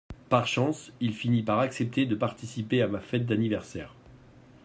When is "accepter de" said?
1.59-2.15